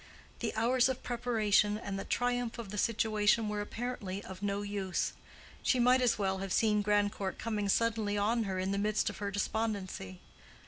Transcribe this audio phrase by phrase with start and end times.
[0.39, 5.13] The hours of preparation and the triumph of the situation were apparently of no use:
[5.61, 9.17] she might as well have seen Grandcourt coming suddenly on her in the midst of
[9.19, 10.19] her despondency.